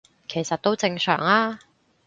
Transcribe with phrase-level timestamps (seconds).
[0.27, 1.59] 其實都正常吖